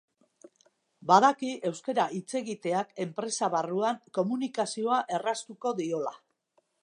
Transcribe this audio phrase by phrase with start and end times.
[1.11, 6.17] Badaki euskara hitz egiteak enpresa barruan komunikazioa erraztuko diola.